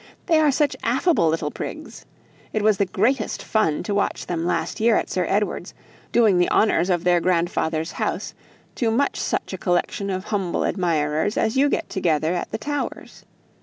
[0.25, 2.07] They are such affable little prigs.
[2.53, 5.75] It was the greatest fun to watch them last year at Sir Edward's,
[6.11, 8.33] doing the honours of their grandfather's house
[8.73, 13.25] to much such a collection of humble admirers as you get together at the Towers.